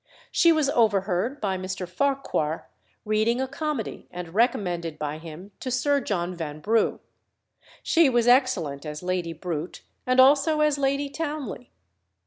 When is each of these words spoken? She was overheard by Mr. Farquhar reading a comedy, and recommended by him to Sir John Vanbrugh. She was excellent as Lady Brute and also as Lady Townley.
She 0.31 0.51
was 0.51 0.67
overheard 0.71 1.39
by 1.39 1.59
Mr. 1.59 1.87
Farquhar 1.87 2.67
reading 3.05 3.39
a 3.39 3.47
comedy, 3.47 4.07
and 4.09 4.33
recommended 4.33 4.97
by 4.97 5.19
him 5.19 5.51
to 5.59 5.69
Sir 5.69 5.99
John 6.01 6.33
Vanbrugh. 6.35 6.97
She 7.83 8.09
was 8.09 8.27
excellent 8.27 8.83
as 8.83 9.03
Lady 9.03 9.33
Brute 9.33 9.83
and 10.07 10.19
also 10.19 10.61
as 10.61 10.79
Lady 10.79 11.07
Townley. 11.07 11.69